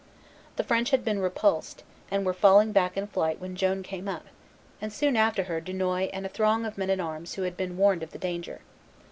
The 0.55 0.63
French 0.63 0.89
had 0.89 1.05
been 1.05 1.19
repulsed, 1.19 1.83
and 2.09 2.25
were 2.25 2.33
falling 2.33 2.71
back 2.71 2.97
in 2.97 3.05
flight 3.05 3.39
when 3.39 3.55
Joan 3.55 3.83
came 3.83 4.07
up, 4.07 4.25
and 4.81 4.91
soon 4.91 5.15
after 5.15 5.43
her 5.43 5.61
Dunois 5.61 6.09
and 6.11 6.25
a 6.25 6.29
throng 6.29 6.65
of 6.65 6.75
men 6.75 6.89
at 6.89 6.99
arms 6.99 7.35
who 7.35 7.43
had 7.43 7.55
been 7.55 7.77
warned 7.77 8.01
of 8.01 8.09
the 8.09 8.17
danger. 8.17 8.61